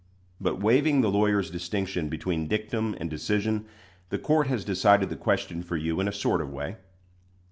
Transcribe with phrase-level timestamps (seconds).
[0.39, 3.67] But waiving the lawyer's distinction between dictum and decision,
[4.09, 6.77] the court has decided the question for you in a sort of way.